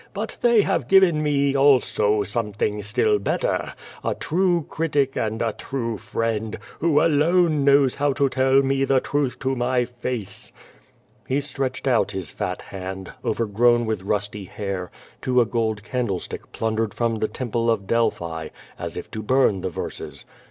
[0.15, 5.99] "But they have given me also something still better— ^a true critic and a true
[5.99, 10.51] friend, who alone knows how to tell me the truth to my face."
[11.27, 14.89] He stretched out his fat hand, overgrown with rusty hair,
[15.21, 18.47] to a gold candle stick plundered from the temple of Delphi,
[18.79, 20.25] as if to burn the verses.